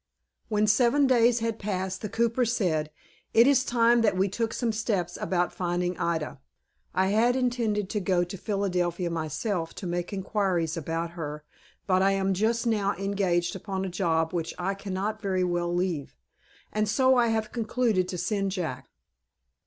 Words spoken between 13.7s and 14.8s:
a job which I